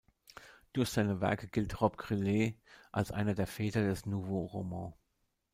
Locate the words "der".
3.35-3.45